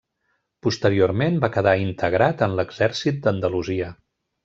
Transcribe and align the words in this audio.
Posteriorment 0.67 1.37
va 1.45 1.51
quedar 1.57 1.75
integrat 1.83 2.43
en 2.49 2.59
l'Exèrcit 2.61 3.25
d'Andalusia. 3.29 3.97